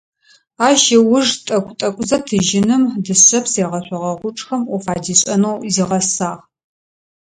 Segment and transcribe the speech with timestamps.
[0.67, 6.41] Ащ ыуж тӀэкӀу-тӀэкӀузэ тыжьыным, дышъэпс егъэшъогъэ гъучӀхэм Ӏоф адишӀэнэу зигъэсагъ.